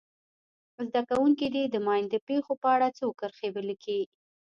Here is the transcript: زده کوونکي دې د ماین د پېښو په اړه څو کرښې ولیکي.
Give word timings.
زده 0.87 1.01
کوونکي 1.09 1.47
دې 1.53 1.63
د 1.69 1.75
ماین 1.85 2.05
د 2.09 2.15
پېښو 2.27 2.53
په 2.61 2.67
اړه 2.75 2.87
څو 2.97 3.07
کرښې 3.19 3.49
ولیکي. 3.55 4.01